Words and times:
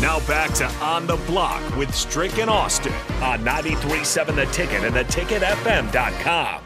Now 0.00 0.20
back 0.26 0.52
to 0.54 0.66
On 0.82 1.06
the 1.06 1.16
Block 1.26 1.76
with 1.76 1.94
Strick 1.94 2.38
and 2.38 2.48
Austin 2.48 2.92
on 3.22 3.40
93.7 3.40 4.34
The 4.36 4.46
Ticket 4.46 4.84
and 4.84 4.94
theticketfm.com. 4.94 6.62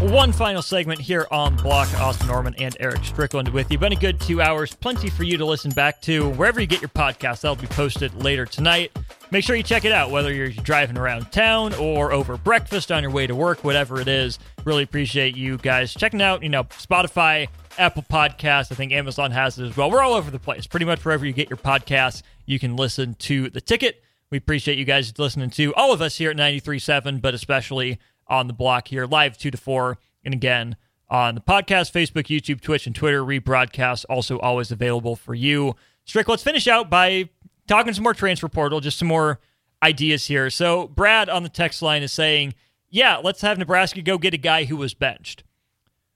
One 0.00 0.32
final 0.32 0.62
segment 0.62 0.98
here 0.98 1.26
on 1.30 1.56
Block. 1.56 1.86
Austin 2.00 2.26
Norman 2.28 2.54
and 2.58 2.74
Eric 2.80 3.04
Strickland 3.04 3.48
with 3.50 3.70
you. 3.70 3.76
Been 3.76 3.92
a 3.92 3.96
good 3.96 4.18
two 4.18 4.40
hours. 4.40 4.74
Plenty 4.74 5.10
for 5.10 5.24
you 5.24 5.36
to 5.36 5.44
listen 5.44 5.72
back 5.72 6.00
to 6.02 6.30
wherever 6.30 6.58
you 6.58 6.66
get 6.66 6.80
your 6.80 6.88
podcast. 6.88 7.42
That'll 7.42 7.56
be 7.56 7.66
posted 7.66 8.14
later 8.14 8.46
tonight. 8.46 8.92
Make 9.32 9.44
sure 9.44 9.54
you 9.54 9.62
check 9.62 9.84
it 9.84 9.92
out, 9.92 10.10
whether 10.10 10.32
you're 10.32 10.48
driving 10.50 10.98
around 10.98 11.30
town 11.30 11.72
or 11.74 12.12
over 12.12 12.36
breakfast 12.36 12.90
on 12.90 13.02
your 13.04 13.12
way 13.12 13.28
to 13.28 13.34
work, 13.34 13.62
whatever 13.62 14.00
it 14.00 14.08
is. 14.08 14.40
Really 14.64 14.82
appreciate 14.82 15.36
you 15.36 15.56
guys 15.56 15.94
checking 15.94 16.20
out, 16.20 16.42
you 16.42 16.48
know, 16.48 16.64
Spotify, 16.64 17.46
Apple 17.78 18.02
Podcasts. 18.02 18.72
I 18.72 18.74
think 18.74 18.90
Amazon 18.90 19.30
has 19.30 19.56
it 19.56 19.66
as 19.66 19.76
well. 19.76 19.88
We're 19.88 20.02
all 20.02 20.14
over 20.14 20.32
the 20.32 20.40
place. 20.40 20.66
Pretty 20.66 20.84
much 20.84 21.04
wherever 21.04 21.24
you 21.24 21.32
get 21.32 21.48
your 21.48 21.58
podcasts, 21.58 22.22
you 22.44 22.58
can 22.58 22.74
listen 22.74 23.14
to 23.20 23.48
The 23.50 23.60
Ticket. 23.60 24.02
We 24.32 24.38
appreciate 24.38 24.78
you 24.78 24.84
guys 24.84 25.16
listening 25.16 25.50
to 25.50 25.72
all 25.74 25.92
of 25.92 26.02
us 26.02 26.16
here 26.16 26.30
at 26.30 26.36
93.7, 26.36 27.20
but 27.20 27.32
especially 27.32 28.00
on 28.26 28.48
the 28.48 28.52
block 28.52 28.88
here, 28.88 29.06
live 29.06 29.38
2 29.38 29.52
to 29.52 29.56
4. 29.56 29.96
And 30.24 30.34
again, 30.34 30.74
on 31.08 31.36
the 31.36 31.40
podcast, 31.40 31.92
Facebook, 31.92 32.24
YouTube, 32.24 32.60
Twitch, 32.60 32.86
and 32.86 32.96
Twitter, 32.96 33.24
rebroadcast 33.24 34.06
also 34.08 34.40
always 34.40 34.72
available 34.72 35.14
for 35.14 35.34
you. 35.34 35.76
Strick, 36.04 36.28
let's 36.28 36.42
finish 36.42 36.66
out 36.66 36.90
by 36.90 37.28
talking 37.70 37.94
some 37.94 38.02
more 38.02 38.12
transfer 38.14 38.48
portal, 38.48 38.80
just 38.80 38.98
some 38.98 39.08
more 39.08 39.38
ideas 39.82 40.26
here. 40.26 40.50
So, 40.50 40.88
Brad 40.88 41.28
on 41.30 41.42
the 41.42 41.48
text 41.48 41.80
line 41.80 42.02
is 42.02 42.12
saying, 42.12 42.54
yeah, 42.90 43.16
let's 43.16 43.40
have 43.40 43.56
Nebraska 43.56 44.02
go 44.02 44.18
get 44.18 44.34
a 44.34 44.38
guy 44.38 44.64
who 44.64 44.76
was 44.76 44.92
benched. 44.92 45.44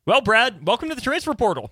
Well, 0.04 0.20
Brad, 0.20 0.66
welcome 0.66 0.88
to 0.90 0.94
the 0.94 1.00
transfer 1.00 1.32
portal. 1.32 1.70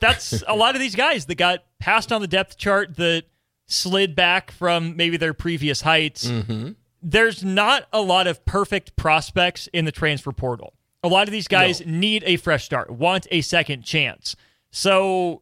That's 0.00 0.42
a 0.48 0.54
lot 0.54 0.74
of 0.74 0.80
these 0.80 0.94
guys 0.96 1.26
that 1.26 1.36
got 1.36 1.64
passed 1.78 2.12
on 2.12 2.20
the 2.20 2.26
depth 2.26 2.58
chart 2.58 2.96
that 2.96 3.24
slid 3.66 4.14
back 4.16 4.50
from 4.50 4.96
maybe 4.96 5.16
their 5.16 5.32
previous 5.32 5.82
heights. 5.82 6.26
Mm-hmm. 6.26 6.72
There's 7.02 7.42
not 7.44 7.86
a 7.92 8.02
lot 8.02 8.26
of 8.26 8.44
perfect 8.44 8.96
prospects 8.96 9.68
in 9.72 9.84
the 9.86 9.92
transfer 9.92 10.32
portal. 10.32 10.74
A 11.02 11.08
lot 11.08 11.28
of 11.28 11.32
these 11.32 11.48
guys 11.48 11.80
No. 11.80 11.92
need 11.92 12.24
a 12.26 12.36
fresh 12.36 12.64
start, 12.64 12.90
want 12.90 13.26
a 13.30 13.40
second 13.40 13.84
chance. 13.84 14.36
So 14.70 15.40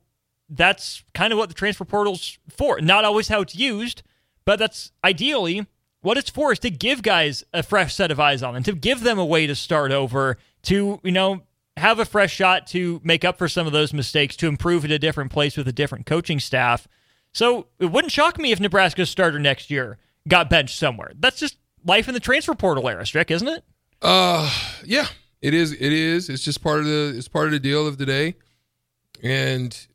that's 0.49 1.03
kind 1.15 1.33
of 1.33 1.39
what 1.39 1.49
the 1.49 1.55
transfer 1.55 1.85
portal's 1.85 2.39
for. 2.49 2.81
Not 2.81 3.05
always 3.05 3.29
how 3.29 3.41
it's 3.41 3.57
used, 3.57 4.03
but 4.45 4.59
that's 4.59 4.93
ideally 5.05 5.67
what 6.01 6.17
it's 6.17 6.31
for 6.31 6.53
is 6.53 6.59
to 6.61 6.71
give 6.71 7.03
guys 7.03 7.45
a 7.53 7.63
fresh 7.63 7.95
set 7.95 8.11
of 8.11 8.21
eyes 8.21 8.43
on 8.43 8.55
them, 8.55 8.63
to 8.63 8.73
give 8.73 9.03
them 9.03 9.19
a 9.19 9.25
way 9.25 9.47
to 9.47 9.55
start 9.55 9.91
over, 9.91 10.39
to, 10.63 11.01
you 11.03 11.13
know, 11.13 11.43
have 11.77 11.99
a 11.99 12.05
fresh 12.05 12.35
shot 12.35 12.67
to 12.69 13.01
make 13.05 13.25
up 13.25 13.39
for 13.39 13.49
some 13.49 13.67
of 13.67 13.73
those 13.73 13.93
mistakes, 13.93 14.37
to 14.37 14.49
improve 14.49 14.85
at 14.85 14.91
a 14.91 14.99
different 14.99 15.31
place 15.31 15.57
with 15.57 15.69
a 15.69 15.73
different 15.73 16.07
coaching 16.07 16.41
staff. 16.41 16.89
So 17.33 17.67
it 17.79 17.87
wouldn't 17.87 18.13
shock 18.13 18.39
me 18.39 18.53
if 18.53 18.61
Nebraska's 18.61 19.11
starter 19.11 19.39
next 19.39 19.71
year 19.71 19.99
got 20.27 20.51
benched 20.51 20.79
somewhere. 20.79 21.13
That's 21.19 21.39
just 21.39 21.57
life 21.85 22.09
in 22.09 22.15
the 22.15 22.21
transfer 22.21 22.55
portal 22.55 22.89
era, 22.89 23.07
Strick, 23.07 23.31
isn't 23.31 23.49
it? 23.49 23.65
Uh, 24.01 24.51
yeah, 24.85 25.09
it 25.43 25.55
is. 25.55 25.73
It 25.73 25.93
is. 25.93 26.29
It's 26.29 26.43
just 26.43 26.63
part 26.63 26.81
of 26.81 26.87
the. 26.87 27.15
It's 27.17 27.29
part 27.29 27.47
of 27.47 27.53
the 27.53 27.61
deal 27.61 27.87
of 27.87 27.99
the 27.99 28.07
day, 28.07 28.35
and 29.23 29.88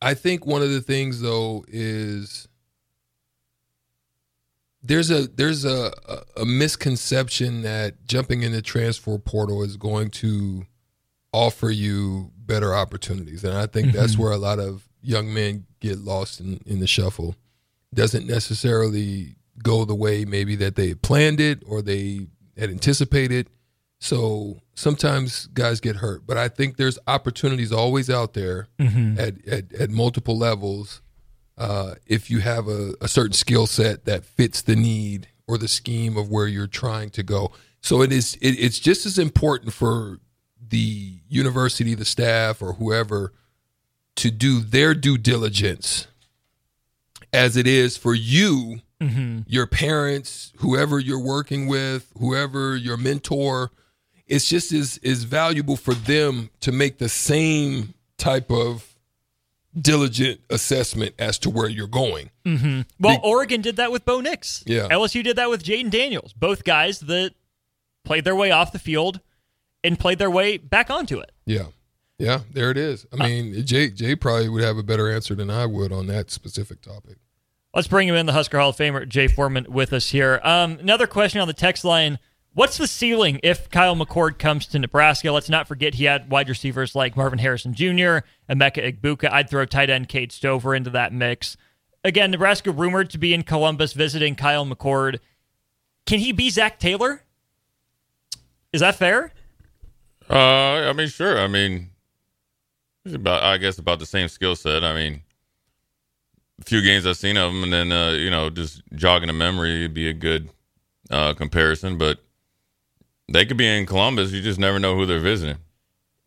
I 0.00 0.14
think 0.14 0.46
one 0.46 0.62
of 0.62 0.70
the 0.70 0.80
things 0.80 1.20
though 1.20 1.64
is 1.68 2.48
there's 4.82 5.10
a 5.10 5.26
there's 5.26 5.64
a 5.64 5.92
a, 6.08 6.42
a 6.42 6.44
misconception 6.44 7.62
that 7.62 8.04
jumping 8.04 8.42
in 8.42 8.52
the 8.52 8.62
transfer 8.62 9.18
portal 9.18 9.62
is 9.62 9.76
going 9.76 10.10
to 10.10 10.66
offer 11.32 11.70
you 11.70 12.30
better 12.36 12.74
opportunities, 12.74 13.44
and 13.44 13.56
I 13.56 13.66
think 13.66 13.92
that's 13.92 14.12
mm-hmm. 14.12 14.22
where 14.22 14.32
a 14.32 14.38
lot 14.38 14.58
of 14.58 14.88
young 15.02 15.32
men 15.32 15.66
get 15.80 15.98
lost 15.98 16.40
in 16.40 16.60
in 16.64 16.80
the 16.80 16.86
shuffle. 16.86 17.34
Doesn't 17.92 18.26
necessarily 18.26 19.36
go 19.62 19.84
the 19.84 19.94
way 19.94 20.24
maybe 20.24 20.54
that 20.56 20.76
they 20.76 20.88
had 20.88 21.02
planned 21.02 21.40
it 21.40 21.62
or 21.66 21.82
they 21.82 22.28
had 22.56 22.70
anticipated. 22.70 23.48
So 24.00 24.60
sometimes 24.74 25.46
guys 25.48 25.80
get 25.80 25.96
hurt, 25.96 26.26
but 26.26 26.36
I 26.36 26.48
think 26.48 26.76
there's 26.76 26.98
opportunities 27.06 27.72
always 27.72 28.08
out 28.08 28.34
there 28.34 28.68
at, 29.18 29.46
at, 29.46 29.72
at 29.72 29.90
multiple 29.90 30.38
levels. 30.38 31.02
Uh, 31.56 31.94
if 32.06 32.30
you 32.30 32.38
have 32.38 32.68
a, 32.68 32.94
a 33.00 33.08
certain 33.08 33.32
skill 33.32 33.66
set 33.66 34.04
that 34.04 34.24
fits 34.24 34.62
the 34.62 34.76
need 34.76 35.28
or 35.48 35.58
the 35.58 35.66
scheme 35.66 36.16
of 36.16 36.30
where 36.30 36.46
you're 36.46 36.68
trying 36.68 37.10
to 37.10 37.22
go. 37.24 37.50
So 37.80 38.02
it 38.02 38.12
is, 38.12 38.36
it, 38.40 38.50
it's 38.52 38.78
just 38.78 39.04
as 39.06 39.18
important 39.18 39.72
for 39.72 40.20
the 40.68 41.18
university, 41.28 41.94
the 41.94 42.04
staff 42.04 42.62
or 42.62 42.74
whoever 42.74 43.32
to 44.16 44.30
do 44.30 44.60
their 44.60 44.94
due 44.94 45.18
diligence 45.18 46.06
as 47.32 47.56
it 47.56 47.66
is 47.66 47.96
for 47.96 48.14
you 48.14 48.80
your 49.46 49.66
parents, 49.66 50.52
whoever 50.56 50.98
you're 50.98 51.22
working 51.22 51.68
with, 51.68 52.12
whoever 52.18 52.74
your 52.76 52.96
mentor, 52.96 53.70
it's 54.28 54.46
just 54.48 54.72
as 54.72 54.98
is 54.98 55.24
valuable 55.24 55.76
for 55.76 55.94
them 55.94 56.50
to 56.60 56.72
make 56.72 56.98
the 56.98 57.08
same 57.08 57.94
type 58.18 58.50
of 58.50 58.94
diligent 59.78 60.40
assessment 60.50 61.14
as 61.18 61.38
to 61.38 61.50
where 61.50 61.68
you're 61.68 61.86
going. 61.86 62.30
Well, 62.98 63.20
Oregon 63.22 63.60
did 63.60 63.76
that 63.76 63.92
with 63.92 64.04
Bo 64.04 64.20
Nix. 64.20 64.64
Yeah. 64.66 64.88
LSU 64.88 65.22
did 65.22 65.36
that 65.36 65.50
with 65.50 65.62
Jayden 65.62 65.90
Daniels. 65.90 66.32
Both 66.32 66.64
guys 66.64 67.00
that 67.00 67.32
played 68.04 68.24
their 68.24 68.34
way 68.36 68.50
off 68.50 68.72
the 68.72 68.78
field 68.78 69.20
and 69.84 69.98
played 69.98 70.18
their 70.18 70.30
way 70.30 70.56
back 70.56 70.90
onto 70.90 71.18
it. 71.18 71.32
Yeah. 71.46 71.66
Yeah, 72.18 72.40
there 72.52 72.72
it 72.72 72.76
is. 72.76 73.06
I 73.12 73.28
mean, 73.28 73.64
Jay 73.64 73.90
Jay 73.90 74.16
probably 74.16 74.48
would 74.48 74.64
have 74.64 74.76
a 74.76 74.82
better 74.82 75.08
answer 75.08 75.36
than 75.36 75.50
I 75.50 75.66
would 75.66 75.92
on 75.92 76.08
that 76.08 76.32
specific 76.32 76.82
topic. 76.82 77.18
Let's 77.72 77.86
bring 77.86 78.08
him 78.08 78.16
in, 78.16 78.26
the 78.26 78.32
Husker 78.32 78.58
Hall 78.58 78.70
of 78.70 78.76
Famer, 78.76 79.06
Jay 79.08 79.28
Foreman, 79.28 79.66
with 79.68 79.92
us 79.92 80.10
here. 80.10 80.40
Um, 80.42 80.78
another 80.80 81.06
question 81.06 81.40
on 81.40 81.46
the 81.46 81.54
text 81.54 81.84
line. 81.84 82.18
What's 82.58 82.76
the 82.76 82.88
ceiling 82.88 83.38
if 83.44 83.70
Kyle 83.70 83.94
McCord 83.94 84.40
comes 84.40 84.66
to 84.66 84.80
Nebraska? 84.80 85.30
Let's 85.30 85.48
not 85.48 85.68
forget 85.68 85.94
he 85.94 86.06
had 86.06 86.28
wide 86.28 86.48
receivers 86.48 86.96
like 86.96 87.16
Marvin 87.16 87.38
Harrison 87.38 87.72
Jr., 87.72 88.26
Emeka 88.50 88.82
Egbuka. 88.82 89.30
I'd 89.30 89.48
throw 89.48 89.64
tight 89.64 89.90
end 89.90 90.08
Cade 90.08 90.32
Stover 90.32 90.74
into 90.74 90.90
that 90.90 91.12
mix. 91.12 91.56
Again, 92.02 92.32
Nebraska 92.32 92.72
rumored 92.72 93.10
to 93.10 93.18
be 93.18 93.32
in 93.32 93.44
Columbus 93.44 93.92
visiting 93.92 94.34
Kyle 94.34 94.66
McCord. 94.66 95.20
Can 96.04 96.18
he 96.18 96.32
be 96.32 96.50
Zac 96.50 96.80
Taylor? 96.80 97.22
Is 98.72 98.80
that 98.80 98.96
fair? 98.96 99.32
Uh, 100.28 100.34
I 100.34 100.92
mean, 100.94 101.06
sure. 101.06 101.38
I 101.38 101.46
mean, 101.46 101.90
about, 103.06 103.44
I 103.44 103.58
guess, 103.58 103.78
about 103.78 104.00
the 104.00 104.06
same 104.06 104.26
skill 104.26 104.56
set. 104.56 104.82
I 104.82 104.94
mean, 104.94 105.22
a 106.60 106.64
few 106.64 106.82
games 106.82 107.06
I've 107.06 107.18
seen 107.18 107.36
of 107.36 107.52
him, 107.52 107.62
and 107.62 107.72
then 107.72 107.92
uh, 107.92 108.10
you 108.14 108.30
know, 108.30 108.50
just 108.50 108.82
jogging 108.96 109.30
a 109.30 109.32
memory 109.32 109.82
would 109.82 109.94
be 109.94 110.08
a 110.08 110.12
good 110.12 110.50
uh, 111.08 111.34
comparison. 111.34 111.98
But 111.98 112.18
they 113.28 113.44
could 113.46 113.56
be 113.56 113.66
in 113.66 113.86
Columbus. 113.86 114.32
You 114.32 114.40
just 114.40 114.58
never 114.58 114.78
know 114.78 114.96
who 114.96 115.06
they're 115.06 115.20
visiting. 115.20 115.58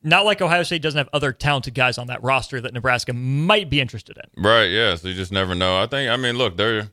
Not 0.03 0.25
like 0.25 0.41
Ohio 0.41 0.63
State 0.63 0.81
doesn't 0.81 0.97
have 0.97 1.09
other 1.13 1.31
talented 1.31 1.75
guys 1.75 1.97
on 1.97 2.07
that 2.07 2.23
roster 2.23 2.59
that 2.61 2.73
Nebraska 2.73 3.13
might 3.13 3.69
be 3.69 3.79
interested 3.79 4.17
in. 4.17 4.43
Right. 4.43 4.65
Yeah. 4.65 4.95
So 4.95 5.07
you 5.07 5.13
just 5.13 5.31
never 5.31 5.53
know. 5.53 5.79
I 5.79 5.85
think. 5.85 6.09
I 6.09 6.17
mean, 6.17 6.37
look, 6.37 6.57
they're. 6.57 6.89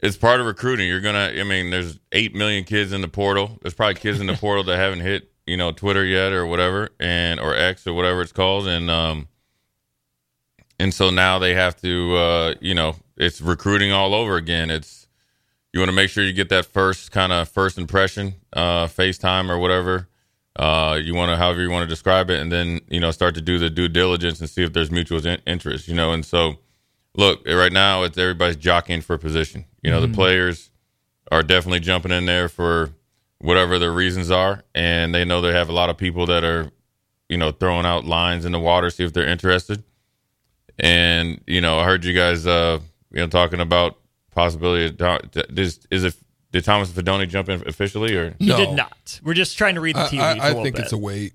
It's 0.00 0.16
part 0.16 0.40
of 0.40 0.46
recruiting. 0.46 0.88
You're 0.88 1.00
gonna. 1.00 1.32
I 1.38 1.44
mean, 1.44 1.70
there's 1.70 1.98
eight 2.10 2.34
million 2.34 2.64
kids 2.64 2.92
in 2.92 3.00
the 3.00 3.08
portal. 3.08 3.58
There's 3.62 3.74
probably 3.74 3.94
kids 3.94 4.20
in 4.20 4.26
the 4.26 4.34
portal 4.40 4.64
that 4.64 4.76
haven't 4.76 5.00
hit, 5.00 5.30
you 5.46 5.56
know, 5.56 5.72
Twitter 5.72 6.04
yet 6.04 6.32
or 6.32 6.44
whatever, 6.44 6.90
and 7.00 7.40
or 7.40 7.54
X 7.54 7.86
or 7.86 7.94
whatever 7.94 8.20
it's 8.20 8.32
called, 8.32 8.66
and 8.66 8.90
um, 8.90 9.28
and 10.78 10.92
so 10.92 11.10
now 11.10 11.38
they 11.38 11.54
have 11.54 11.80
to, 11.82 12.16
uh, 12.16 12.54
you 12.60 12.74
know, 12.74 12.96
it's 13.16 13.40
recruiting 13.40 13.92
all 13.92 14.14
over 14.14 14.36
again. 14.36 14.68
It's 14.68 15.01
you 15.72 15.80
want 15.80 15.88
to 15.88 15.94
make 15.94 16.10
sure 16.10 16.22
you 16.24 16.32
get 16.32 16.50
that 16.50 16.66
first 16.66 17.10
kind 17.12 17.32
of 17.32 17.48
first 17.48 17.78
impression, 17.78 18.34
uh, 18.52 18.86
FaceTime 18.86 19.48
or 19.48 19.58
whatever. 19.58 20.08
Uh, 20.54 20.98
you 21.02 21.14
want 21.14 21.30
to, 21.30 21.36
however 21.36 21.62
you 21.62 21.70
want 21.70 21.82
to 21.82 21.88
describe 21.88 22.28
it, 22.28 22.38
and 22.40 22.52
then 22.52 22.80
you 22.88 23.00
know 23.00 23.10
start 23.10 23.34
to 23.34 23.40
do 23.40 23.58
the 23.58 23.70
due 23.70 23.88
diligence 23.88 24.38
and 24.40 24.50
see 24.50 24.62
if 24.62 24.72
there's 24.72 24.90
mutual 24.90 25.26
in- 25.26 25.40
interest. 25.46 25.88
You 25.88 25.94
know, 25.94 26.12
and 26.12 26.24
so 26.26 26.56
look 27.16 27.46
right 27.46 27.72
now 27.72 28.02
it's 28.02 28.18
everybody's 28.18 28.56
jockeying 28.56 29.00
for 29.00 29.16
position. 29.16 29.64
You 29.82 29.90
know, 29.90 30.00
the 30.00 30.08
players 30.08 30.70
are 31.30 31.42
definitely 31.42 31.80
jumping 31.80 32.12
in 32.12 32.26
there 32.26 32.48
for 32.48 32.90
whatever 33.38 33.78
their 33.78 33.92
reasons 33.92 34.30
are, 34.30 34.62
and 34.74 35.14
they 35.14 35.24
know 35.24 35.40
they 35.40 35.52
have 35.52 35.70
a 35.70 35.72
lot 35.72 35.88
of 35.88 35.96
people 35.96 36.26
that 36.26 36.44
are, 36.44 36.70
you 37.30 37.38
know, 37.38 37.50
throwing 37.50 37.86
out 37.86 38.04
lines 38.04 38.44
in 38.44 38.52
the 38.52 38.60
water, 38.60 38.90
see 38.90 39.04
if 39.04 39.14
they're 39.14 39.26
interested. 39.26 39.82
And 40.78 41.40
you 41.46 41.62
know, 41.62 41.78
I 41.78 41.84
heard 41.84 42.04
you 42.04 42.12
guys, 42.12 42.46
uh, 42.46 42.78
you 43.10 43.20
know, 43.20 43.26
talking 43.26 43.60
about 43.60 43.96
possibility. 44.32 44.86
Of, 44.98 45.58
is 45.58 45.80
is 45.90 46.04
it 46.04 46.14
did 46.50 46.64
Thomas 46.64 46.90
Fidone 46.90 47.28
jump 47.28 47.48
in 47.48 47.66
officially 47.66 48.14
or? 48.16 48.34
He 48.38 48.46
No. 48.48 48.56
did 48.58 48.72
not. 48.72 49.20
We're 49.24 49.34
just 49.34 49.56
trying 49.56 49.74
to 49.76 49.80
read 49.80 49.96
the 49.96 50.04
I, 50.04 50.08
tea 50.08 50.18
I- 50.18 50.32
leaves. 50.34 50.44
I 50.44 50.46
a 50.46 50.50
little 50.50 50.64
think 50.64 50.76
bit. 50.76 50.82
it's 50.84 50.92
a 50.92 50.98
wait. 50.98 51.32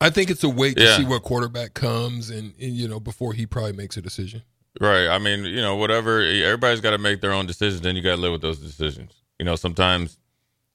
I 0.00 0.08
think 0.08 0.30
it's 0.30 0.42
a 0.44 0.48
wait 0.48 0.76
to 0.78 0.82
Yeah. 0.84 0.96
see 0.96 1.04
what 1.04 1.22
quarterback 1.22 1.74
comes, 1.74 2.30
and, 2.30 2.54
and 2.60 2.72
you 2.74 2.88
know 2.88 3.00
before 3.00 3.34
he 3.34 3.44
probably 3.44 3.72
makes 3.74 3.96
a 3.98 4.02
decision. 4.02 4.42
Right. 4.80 5.08
I 5.08 5.18
mean, 5.18 5.44
you 5.44 5.60
know, 5.60 5.76
whatever. 5.76 6.20
Everybody's 6.22 6.80
got 6.80 6.90
to 6.92 6.98
make 6.98 7.20
their 7.20 7.32
own 7.32 7.44
decisions. 7.46 7.80
Then 7.82 7.96
you 7.96 8.02
got 8.02 8.14
to 8.16 8.20
live 8.20 8.32
with 8.32 8.40
those 8.40 8.58
decisions. 8.60 9.12
You 9.38 9.44
know, 9.44 9.56
sometimes 9.56 10.16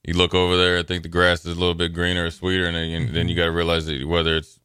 you 0.05 0.13
look 0.13 0.35
over 0.35 0.57
there, 0.57 0.77
I 0.77 0.83
think 0.83 1.01
the 1.03 1.09
grass 1.09 1.39
is 1.45 1.55
a 1.57 1.59
little 1.59 1.73
bit 1.73 1.93
greener 1.93 2.25
or 2.25 2.29
sweeter, 2.31 2.65
and 2.67 2.75
then 2.75 2.89
you, 2.89 3.07
then 3.11 3.29
you 3.29 3.35
got 3.35 3.45
to 3.45 3.51
realize 3.51 3.85
that 3.87 4.05
whether 4.05 4.35
it's 4.37 4.59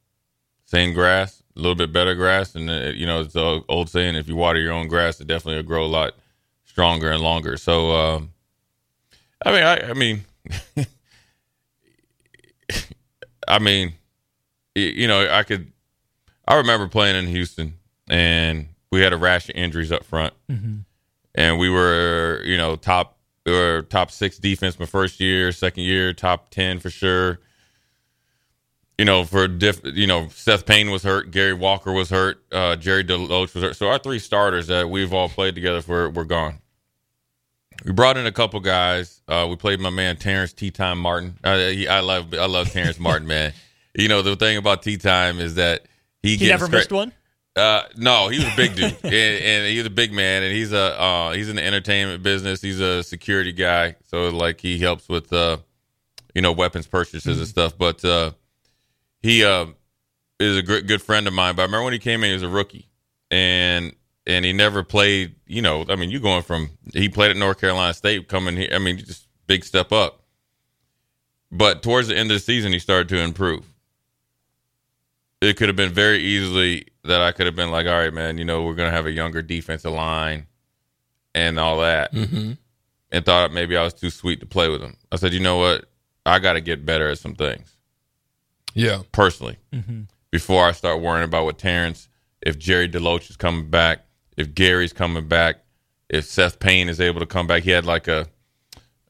same 0.66 0.92
grass, 0.92 1.42
a 1.56 1.60
little 1.60 1.74
bit 1.74 1.92
better 1.92 2.14
grass, 2.14 2.54
and 2.54 2.68
uh, 2.68 2.90
you 2.94 3.06
know, 3.06 3.20
it's 3.22 3.32
the 3.34 3.62
old 3.68 3.88
saying: 3.88 4.14
if 4.16 4.28
you 4.28 4.36
water 4.36 4.58
your 4.58 4.72
own 4.72 4.88
grass, 4.88 5.20
it 5.20 5.26
definitely 5.26 5.56
will 5.56 5.62
grow 5.68 5.84
a 5.84 5.88
lot 5.88 6.12
stronger 6.70 7.10
and 7.10 7.22
longer. 7.22 7.56
So, 7.56 7.90
um, 7.90 8.30
I 9.44 9.52
mean, 9.52 9.62
I, 9.64 9.90
I 9.90 9.92
mean, 9.94 10.24
I 13.48 13.58
mean, 13.58 13.94
you 14.74 15.08
know, 15.08 15.28
I 15.30 15.42
could. 15.42 15.72
I 16.46 16.56
remember 16.56 16.88
playing 16.88 17.16
in 17.16 17.26
Houston, 17.26 17.74
and 18.08 18.68
we 18.90 19.00
had 19.00 19.12
a 19.12 19.16
rash 19.16 19.48
of 19.48 19.56
injuries 19.56 19.92
up 19.92 20.04
front, 20.04 20.34
and 21.34 21.58
we 21.58 21.68
were, 21.68 22.40
you 22.44 22.56
know, 22.56 22.76
top 22.76 23.18
we 23.44 23.52
were 23.52 23.82
top 23.82 24.10
six 24.10 24.38
defense 24.38 24.78
my 24.78 24.86
first 24.86 25.20
year, 25.20 25.52
second 25.52 25.82
year, 25.84 26.12
top 26.12 26.50
ten 26.50 26.78
for 26.78 26.90
sure. 26.90 27.40
You 29.00 29.06
know, 29.06 29.24
for 29.24 29.48
diff, 29.48 29.80
you 29.82 30.06
know, 30.06 30.28
Seth 30.28 30.66
Payne 30.66 30.90
was 30.90 31.02
hurt, 31.02 31.30
Gary 31.30 31.54
Walker 31.54 31.90
was 31.90 32.10
hurt, 32.10 32.44
uh, 32.52 32.76
Jerry 32.76 33.02
DeLoach 33.02 33.54
was 33.54 33.64
hurt. 33.64 33.76
So 33.76 33.88
our 33.88 33.98
three 33.98 34.18
starters 34.18 34.66
that 34.66 34.90
we've 34.90 35.14
all 35.14 35.30
played 35.30 35.54
together 35.54 35.80
for 35.80 36.10
were 36.10 36.26
gone. 36.26 36.58
We 37.82 37.92
brought 37.92 38.18
in 38.18 38.26
a 38.26 38.30
couple 38.30 38.60
guys. 38.60 39.22
Uh, 39.26 39.46
we 39.48 39.56
played 39.56 39.80
my 39.80 39.88
man 39.88 40.18
Terrence 40.18 40.52
Tea 40.52 40.70
Time 40.70 40.98
Martin. 40.98 41.38
Uh, 41.42 41.56
he, 41.68 41.88
I 41.88 42.00
love 42.00 42.34
I 42.34 42.44
love 42.44 42.70
Terrence 42.72 42.98
Martin, 43.00 43.26
man. 43.26 43.54
You 43.94 44.08
know 44.08 44.20
the 44.20 44.36
thing 44.36 44.58
about 44.58 44.82
Tea 44.82 44.98
Time 44.98 45.40
is 45.40 45.54
that 45.54 45.86
he, 46.22 46.36
he 46.36 46.48
never 46.48 46.68
missed 46.68 46.92
one. 46.92 47.10
uh, 47.56 47.84
no, 47.96 48.28
he 48.28 48.36
was 48.36 48.52
a 48.52 48.56
big 48.56 48.76
dude, 48.76 48.84
and, 49.02 49.14
and 49.14 49.66
he's 49.66 49.86
a 49.86 49.88
big 49.88 50.12
man, 50.12 50.42
and 50.42 50.52
he's 50.52 50.74
a 50.74 51.00
uh, 51.00 51.32
he's 51.32 51.48
in 51.48 51.56
the 51.56 51.64
entertainment 51.64 52.22
business. 52.22 52.60
He's 52.60 52.80
a 52.80 53.02
security 53.02 53.52
guy, 53.52 53.96
so 54.08 54.28
like 54.28 54.60
he 54.60 54.78
helps 54.78 55.08
with 55.08 55.32
uh, 55.32 55.56
you 56.34 56.42
know 56.42 56.52
weapons 56.52 56.86
purchases 56.86 57.38
and 57.38 57.48
stuff. 57.48 57.78
But 57.78 58.04
uh, 58.04 58.32
he 59.22 59.44
uh, 59.44 59.66
is 60.38 60.56
a 60.56 60.62
good 60.62 60.86
good 60.86 61.02
friend 61.02 61.26
of 61.26 61.32
mine. 61.32 61.56
But 61.56 61.62
I 61.62 61.64
remember 61.66 61.84
when 61.84 61.92
he 61.92 61.98
came 61.98 62.22
in, 62.22 62.28
he 62.28 62.34
was 62.34 62.42
a 62.42 62.48
rookie, 62.48 62.88
and 63.30 63.94
and 64.26 64.44
he 64.44 64.52
never 64.52 64.82
played. 64.82 65.34
You 65.46 65.62
know, 65.62 65.84
I 65.88 65.96
mean, 65.96 66.10
you 66.10 66.20
going 66.20 66.42
from 66.42 66.70
he 66.92 67.08
played 67.08 67.30
at 67.30 67.36
North 67.36 67.60
Carolina 67.60 67.94
State, 67.94 68.28
coming 68.28 68.56
here. 68.56 68.70
I 68.72 68.78
mean, 68.78 68.98
just 68.98 69.28
big 69.46 69.64
step 69.64 69.92
up. 69.92 70.22
But 71.52 71.82
towards 71.82 72.08
the 72.08 72.16
end 72.16 72.30
of 72.30 72.36
the 72.36 72.40
season, 72.40 72.72
he 72.72 72.78
started 72.78 73.08
to 73.10 73.18
improve 73.20 73.66
it 75.40 75.56
could 75.56 75.68
have 75.68 75.76
been 75.76 75.92
very 75.92 76.18
easily 76.18 76.86
that 77.04 77.22
I 77.22 77.32
could 77.32 77.46
have 77.46 77.56
been 77.56 77.70
like, 77.70 77.86
all 77.86 77.92
right, 77.98 78.12
man, 78.12 78.36
you 78.38 78.44
know, 78.44 78.62
we're 78.62 78.74
gonna 78.74 78.90
have 78.90 79.06
a 79.06 79.10
younger 79.10 79.40
defensive 79.42 79.92
line 79.92 80.46
and 81.34 81.58
all 81.58 81.80
that, 81.80 82.12
Mm-hmm. 82.12 82.52
and 83.10 83.24
thought 83.24 83.52
maybe 83.52 83.76
I 83.76 83.82
was 83.82 83.94
too 83.94 84.10
sweet 84.10 84.40
to 84.40 84.46
play 84.46 84.68
with 84.68 84.82
him. 84.82 84.96
I 85.10 85.16
said, 85.16 85.32
you 85.32 85.40
know 85.40 85.56
what, 85.56 85.86
I 86.26 86.40
got 86.40 86.54
to 86.54 86.60
get 86.60 86.84
better 86.84 87.08
at 87.08 87.18
some 87.18 87.34
things 87.34 87.74
Yeah, 88.74 89.02
personally 89.12 89.58
before 90.30 90.64
I 90.64 90.72
start 90.72 91.00
worrying 91.00 91.24
about 91.24 91.44
what 91.44 91.58
Terrence, 91.58 92.08
if 92.40 92.58
Jerry 92.58 92.88
DeLoach 92.88 93.30
is 93.30 93.36
coming 93.36 93.68
back, 93.68 94.04
if 94.36 94.54
Gary's 94.54 94.92
coming 94.92 95.26
back, 95.26 95.56
if 96.08 96.24
Seth 96.24 96.58
Payne 96.58 96.88
is 96.88 97.00
able 97.00 97.20
to 97.20 97.26
come 97.26 97.46
back. 97.46 97.62
He 97.62 97.70
had 97.70 97.84
like 97.84 98.08
a 98.08 98.26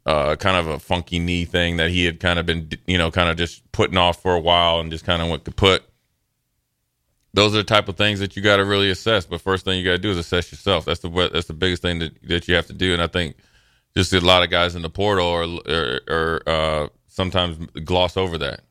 uh, 0.07 0.37
kind 0.37 0.57
of 0.57 0.67
a 0.67 0.79
funky 0.79 1.19
knee 1.19 1.45
thing 1.45 1.77
that 1.77 1.91
he 1.91 2.05
had 2.05 2.21
kind 2.21 2.39
of 2.39 2.47
been, 2.47 2.71
you 2.87 2.99
know, 2.99 3.11
kind 3.11 3.29
of 3.29 3.37
just 3.37 3.71
putting 3.73 3.97
off 3.97 4.21
for 4.23 4.35
a 4.35 4.41
while 4.41 4.81
and 4.81 4.91
just 4.91 5.05
kind 5.05 5.23
of 5.23 5.29
went 5.29 5.45
kaput. 5.45 5.83
Those 7.33 7.55
are 7.55 7.59
the 7.59 7.65
type 7.65 7.89
of 7.89 7.97
things 7.97 8.19
that 8.19 8.35
you 8.35 8.43
got 8.43 8.57
to 8.57 8.65
really 8.65 8.91
assess. 8.91 9.25
But 9.25 9.41
first 9.41 9.65
thing 9.65 9.79
you 9.79 9.85
got 9.85 9.93
to 9.93 9.99
do 9.99 10.11
is 10.11 10.19
assess 10.19 10.51
yourself. 10.51 10.85
That's 10.85 11.01
the 11.01 11.31
that's 11.33 11.47
the 11.47 11.55
biggest 11.55 11.83
thing 11.83 12.01
that, 12.01 12.21
that 12.25 12.49
you 12.49 12.55
have 12.57 12.67
to 12.67 12.73
do. 12.73 12.93
And 12.93 13.01
I 13.01 13.07
think 13.07 13.37
just 13.97 14.13
a 14.13 14.21
lot 14.21 14.43
of 14.43 14.51
guys 14.51 14.75
in 14.75 14.83
the 14.83 14.91
portal 14.91 15.27
or 15.27 15.45
or, 15.69 16.01
or 16.09 16.43
uh, 16.49 16.89
sometimes 17.07 17.59
gloss 17.85 18.17
over 18.17 18.37
that. 18.39 18.63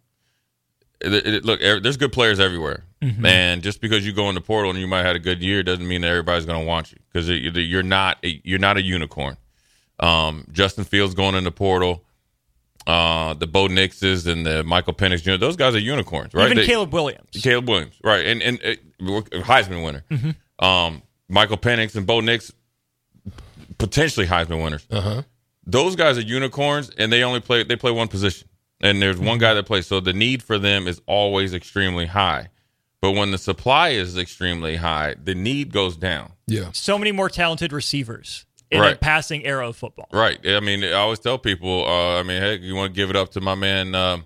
It, 1.02 1.14
it- 1.14 1.46
look, 1.46 1.62
er- 1.62 1.80
there's 1.80 1.98
good 1.98 2.12
players 2.12 2.40
everywhere, 2.40 2.84
and 3.24 3.62
just 3.64 3.80
because 3.80 4.06
you 4.06 4.12
go 4.14 4.28
in 4.30 4.36
the 4.36 4.42
portal 4.42 4.70
and 4.72 4.80
you 4.80 4.88
might 4.88 4.98
have 4.98 5.08
had 5.08 5.16
a 5.16 5.20
good 5.20 5.42
year 5.42 5.64
doesn't 5.64 5.88
mean 5.88 6.02
that 6.02 6.10
everybody's 6.10 6.46
going 6.46 6.60
to 6.60 6.66
want 6.66 6.92
you 6.92 6.98
because 7.12 7.30
you're 7.30 7.84
not 7.84 8.18
a, 8.24 8.42
you're 8.44 8.60
not 8.60 8.76
a 8.78 8.82
unicorn. 8.82 9.38
Um, 10.02 10.46
Justin 10.52 10.84
Fields 10.84 11.14
going 11.14 11.36
in 11.36 11.46
the 11.46 11.52
portal, 11.52 12.04
uh, 12.88 13.34
the 13.36 13.48
Bo 13.48 13.68
Nixes 13.70 14.28
and 14.28 14.46
the 14.46 14.64
Michael 14.64 14.94
Penix 14.94 15.22
Jr. 15.24 15.38
Those 15.38 15.56
guys 15.56 15.76
are 15.76 15.80
unicorns, 15.80 16.34
right? 16.34 16.46
Even 16.48 16.58
They- 16.58 16.66
Caleb 16.66 16.92
Williams. 16.94 17.30
Caleb 17.42 17.70
Williams, 17.70 17.96
right, 18.04 18.26
and 18.26 18.42
and 18.42 18.60
uh, 18.62 18.74
Heisman 19.44 19.86
winner. 19.86 20.04
Um, 20.60 21.02
Michael 21.30 21.58
Penix 21.58 21.96
and 21.96 22.06
Bo 22.06 22.20
Nix, 22.20 22.52
potentially 23.78 24.26
Heisman 24.28 24.62
winners. 24.64 24.86
uh 24.92 25.02
huh. 25.02 25.22
Those 25.66 25.96
guys 25.96 26.18
are 26.18 26.22
unicorns, 26.22 26.90
and 26.98 27.14
they 27.14 27.24
only 27.24 27.40
play 27.40 27.64
they 27.64 27.76
play 27.78 27.92
one 27.92 28.08
position, 28.10 28.49
and 28.82 29.02
there's 29.02 29.18
one 29.20 29.38
guy 29.38 29.54
that 29.54 29.66
plays. 29.66 29.88
So 29.88 30.00
the 30.00 30.14
need 30.14 30.42
for 30.44 30.58
them 30.58 30.88
is 30.88 31.02
always 31.06 31.54
extremely 31.54 32.06
high. 32.08 32.50
But 33.02 33.12
when 33.12 33.32
the 33.32 33.38
supply 33.38 33.90
is 33.90 34.18
extremely 34.18 34.76
high, 34.76 35.16
the 35.24 35.34
need 35.36 35.72
goes 35.72 35.96
down. 35.96 36.34
Yeah, 36.48 36.72
So 36.74 36.98
many 36.98 37.12
more 37.14 37.30
talented 37.30 37.72
receivers 37.72 38.46
in 38.72 38.80
a 38.80 38.84
Right. 38.84 39.00
passing 39.00 39.46
era 39.46 39.70
of 39.70 39.78
football. 39.78 40.08
Right. 40.12 40.38
I 40.46 40.60
mean, 40.60 40.84
I 40.84 40.92
always 40.94 41.20
tell 41.20 41.38
people, 41.38 41.86
uh, 41.88 42.20
I 42.20 42.24
mean, 42.24 42.42
hey, 42.42 42.58
you 42.58 42.76
want 42.76 42.94
to 42.94 42.96
give 42.96 43.10
it 43.10 43.16
up 43.16 43.32
to 43.32 43.42
my 43.42 43.56
man. 43.56 43.96
Um, 43.96 44.26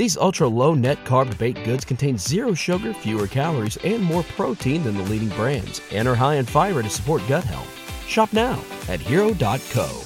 These 0.00 0.16
ultra 0.16 0.48
low 0.48 0.72
net 0.72 1.04
carb 1.04 1.36
baked 1.36 1.62
goods 1.62 1.84
contain 1.84 2.16
zero 2.16 2.54
sugar, 2.54 2.94
fewer 2.94 3.26
calories, 3.26 3.76
and 3.84 4.02
more 4.02 4.22
protein 4.22 4.82
than 4.82 4.96
the 4.96 5.02
leading 5.02 5.28
brands, 5.28 5.82
and 5.92 6.08
are 6.08 6.14
high 6.14 6.36
in 6.36 6.46
fiber 6.46 6.82
to 6.82 6.88
support 6.88 7.20
gut 7.28 7.44
health. 7.44 7.68
Shop 8.08 8.32
now 8.32 8.58
at 8.88 8.98
hero.co. 8.98 10.00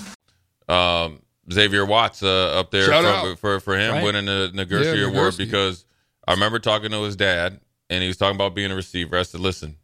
Um, 0.69 1.23
Xavier 1.53 1.87
Watts 1.87 2.25
uh, 2.25 2.59
up 2.59 2.73
there 2.73 2.87
Shout 2.87 3.05
for, 3.05 3.09
out. 3.09 3.39
for 3.39 3.61
for 3.61 3.79
him 3.79 3.93
Right. 3.93 4.03
winning 4.03 4.25
the 4.27 4.51
Nagurski 4.53 4.97
Yeah, 4.97 5.07
Award 5.17 5.37
because 5.39 5.85
I 6.27 6.33
remember 6.33 6.59
talking 6.59 6.91
to 6.91 7.01
his 7.05 7.15
dad 7.15 7.61
and 7.89 8.03
he 8.03 8.09
was 8.09 8.17
talking 8.17 8.35
about 8.35 8.53
being 8.57 8.73
a 8.73 8.75
receiver. 8.75 9.17
I 9.17 9.23
said, 9.23 9.43
"Listen, 9.43 9.77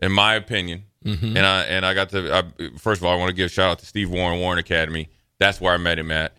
in 0.00 0.12
my 0.12 0.36
opinion, 0.36 0.84
Mm-hmm. 1.04 1.36
and 1.36 1.44
I 1.44 1.62
and 1.64 1.84
I 1.84 1.92
got 1.92 2.10
to 2.10 2.32
I, 2.32 2.78
first 2.78 3.00
of 3.00 3.04
all, 3.04 3.12
I 3.12 3.16
want 3.16 3.30
to 3.30 3.34
give 3.34 3.46
a 3.46 3.48
shout 3.48 3.68
out 3.68 3.78
to 3.80 3.86
Steve 3.86 4.10
Warren 4.10 4.38
Warren 4.38 4.60
Academy. 4.60 5.08
That's 5.40 5.60
where 5.60 5.74
I 5.74 5.76
met 5.76 5.98
him 5.98 6.12
at. 6.12 6.36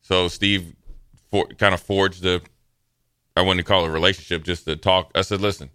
So 0.00 0.28
Steve 0.28 0.74
for, 1.30 1.46
kind 1.58 1.74
of 1.74 1.80
forged 1.80 2.22
the 2.22 2.42
I 3.36 3.42
wouldn't 3.42 3.66
call 3.66 3.84
it 3.84 3.88
a 3.88 3.90
relationship, 3.90 4.44
just 4.44 4.64
to 4.66 4.76
talk. 4.76 5.10
I 5.14 5.22
said, 5.22 5.40
"Listen, 5.40 5.70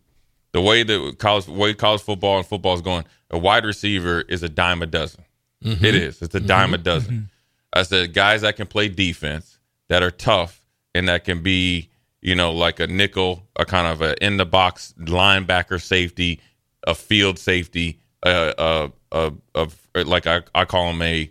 the 0.52 0.62
way 0.62 0.84
that 0.84 1.16
college 1.20 1.48
way 1.48 1.74
college 1.74 2.02
football 2.02 2.38
and 2.38 2.46
football 2.46 2.76
is 2.76 2.82
going, 2.82 3.06
a 3.30 3.38
wide 3.38 3.66
receiver 3.66 4.22
is 4.22 4.44
a 4.44 4.50
dime 4.50 4.82
a 4.82 4.86
dozen. 4.86 5.26
Mm-hmm. 5.64 5.84
It 5.84 5.96
is. 5.96 6.22
It's 6.22 6.36
a 6.36 6.40
dime 6.40 6.74
a 6.74 6.78
mm-hmm. 6.78 6.84
dozen. 6.84 7.14
Mm-hmm. 7.14 7.26
I 7.74 7.84
said 7.84 8.14
guys 8.14 8.42
that 8.42 8.56
can 8.56 8.68
play 8.68 8.88
defense, 8.88 9.60
that 9.90 10.02
are 10.02 10.12
tough, 10.12 10.66
and 10.94 11.10
that 11.10 11.26
can 11.26 11.44
be, 11.44 11.90
you 12.22 12.36
know, 12.36 12.54
like 12.54 12.80
a 12.80 12.88
nickel, 12.88 13.44
a 13.58 13.66
kind 13.66 13.88
of 13.88 14.02
a 14.02 14.24
in 14.24 14.38
the 14.38 14.46
box 14.46 14.94
linebacker 14.98 15.82
safety, 15.82 16.40
a 16.88 16.96
field 16.96 17.38
safety, 17.38 18.00
a 18.24 18.54
a 18.58 19.32
a, 19.56 19.70
a 19.96 20.04
like 20.04 20.28
I, 20.28 20.44
I 20.54 20.66
call 20.66 20.92
him 20.92 21.02
a 21.02 21.30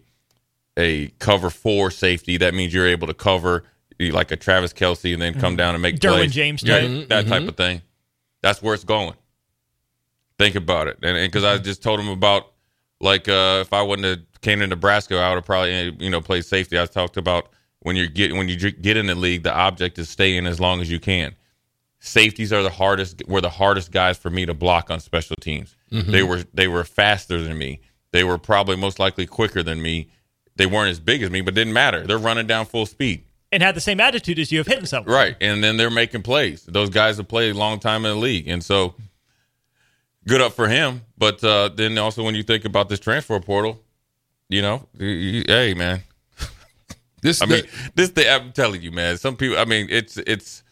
a 0.76 1.08
cover 1.18 1.48
four 1.48 1.90
safety. 1.90 2.36
That 2.36 2.52
means 2.54 2.74
you're 2.74 2.86
able 2.86 3.06
to 3.06 3.14
cover 3.14 3.64
like 3.98 4.30
a 4.30 4.36
Travis 4.36 4.72
Kelce 4.72 5.12
and 5.12 5.22
then 5.22 5.34
come 5.34 5.52
mm-hmm. 5.52 5.56
down 5.56 5.74
and 5.74 5.82
make 5.82 5.96
Derwin 5.96 6.16
plays. 6.16 6.32
James 6.32 6.62
Yeah, 6.62 6.80
type. 6.80 7.08
that 7.08 7.26
type 7.26 7.40
mm-hmm. 7.40 7.48
of 7.48 7.56
thing. 7.56 7.82
That's 8.42 8.62
where 8.62 8.74
it's 8.74 8.84
going. 8.84 9.14
Think 10.38 10.56
about 10.56 10.88
it, 10.88 10.98
and 11.02 11.16
because 11.30 11.44
I 11.44 11.54
mm-hmm. 11.54 11.64
just 11.64 11.82
told 11.82 12.00
him 12.00 12.08
about 12.08 12.52
like 13.00 13.28
uh, 13.28 13.58
if 13.60 13.72
I 13.72 13.82
wouldn't 13.82 14.06
have 14.06 14.40
came 14.40 14.60
to 14.60 14.66
Nebraska, 14.66 15.16
I 15.16 15.28
would 15.30 15.36
have 15.36 15.44
probably 15.44 15.96
you 16.00 16.10
know 16.10 16.20
played 16.20 16.44
safety. 16.44 16.78
I 16.78 16.86
talked 16.86 17.16
about 17.16 17.48
when 17.80 17.96
you 17.96 18.08
get 18.08 18.32
when 18.32 18.48
you 18.48 18.56
get 18.56 18.96
in 18.96 19.06
the 19.06 19.14
league, 19.14 19.44
the 19.44 19.54
object 19.54 19.98
is 19.98 20.08
staying 20.08 20.46
as 20.46 20.58
long 20.58 20.80
as 20.80 20.90
you 20.90 20.98
can. 20.98 21.36
Safeties 22.00 22.52
are 22.52 22.62
the 22.62 22.70
hardest 22.70 23.22
were 23.28 23.40
the 23.40 23.50
hardest 23.50 23.92
guys 23.92 24.18
for 24.18 24.30
me 24.30 24.44
to 24.44 24.54
block 24.54 24.90
on 24.90 25.00
special 25.00 25.36
teams. 25.36 25.76
They 26.10 26.22
were 26.22 26.42
they 26.52 26.66
were 26.66 26.84
faster 26.84 27.40
than 27.40 27.56
me. 27.56 27.80
They 28.12 28.24
were 28.24 28.38
probably 28.38 28.76
most 28.76 28.98
likely 28.98 29.26
quicker 29.26 29.62
than 29.62 29.80
me. 29.80 30.08
They 30.56 30.66
weren't 30.66 30.90
as 30.90 31.00
big 31.00 31.22
as 31.22 31.30
me, 31.30 31.40
but 31.40 31.54
didn't 31.54 31.72
matter. 31.72 32.06
They're 32.06 32.18
running 32.18 32.46
down 32.46 32.66
full 32.66 32.86
speed. 32.86 33.24
And 33.54 33.62
had 33.62 33.76
the 33.76 33.80
same 33.80 34.00
attitude 34.00 34.38
as 34.40 34.50
you 34.50 34.60
of 34.60 34.66
hitting 34.66 34.84
someone. 34.84 35.14
Right. 35.14 35.36
And 35.40 35.62
then 35.62 35.76
they're 35.76 35.88
making 35.88 36.22
plays. 36.22 36.64
Those 36.64 36.90
guys 36.90 37.18
have 37.18 37.28
played 37.28 37.54
a 37.54 37.58
long 37.58 37.78
time 37.78 38.04
in 38.04 38.10
the 38.14 38.18
league. 38.18 38.48
And 38.48 38.64
so 38.64 38.96
good 40.26 40.40
up 40.40 40.54
for 40.54 40.66
him. 40.66 41.02
But 41.16 41.42
uh, 41.44 41.68
then 41.68 41.96
also 41.98 42.24
when 42.24 42.34
you 42.34 42.42
think 42.42 42.64
about 42.64 42.88
this 42.88 42.98
transfer 42.98 43.38
portal, 43.38 43.80
you 44.48 44.60
know, 44.60 44.88
you- 44.98 45.06
you- 45.06 45.44
hey 45.46 45.72
man. 45.74 46.02
This, 47.22 47.40
I 47.40 47.46
mean, 47.46 47.62
this 47.94 48.10
thing 48.10 48.26
I'm 48.28 48.52
telling 48.52 48.82
you, 48.82 48.90
man. 48.90 49.16
Some 49.18 49.36
people 49.36 49.56
I 49.56 49.64
mean, 49.64 49.86
it's 49.88 50.16
it's 50.18 50.62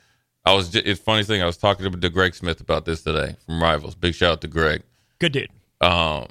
I 0.44 0.52
was 0.52 0.68
just, 0.68 0.84
it's 0.84 1.00
funny 1.00 1.22
thing, 1.24 1.40
I 1.40 1.46
was 1.46 1.56
talking 1.56 1.90
to, 1.90 1.98
to 1.98 2.08
Greg 2.10 2.34
Smith 2.34 2.60
about 2.60 2.84
this 2.84 3.02
today 3.02 3.36
from 3.46 3.62
Rivals. 3.62 3.94
Big 3.94 4.14
shout 4.14 4.32
out 4.32 4.40
to 4.42 4.48
Greg. 4.48 4.82
Good 5.20 5.32
dude. 5.32 5.48
Um 5.80 6.26